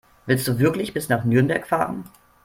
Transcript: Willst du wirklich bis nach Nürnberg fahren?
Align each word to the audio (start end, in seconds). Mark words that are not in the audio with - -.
Willst 0.25 0.47
du 0.47 0.57
wirklich 0.57 0.95
bis 0.95 1.09
nach 1.09 1.25
Nürnberg 1.25 1.67
fahren? 1.67 2.09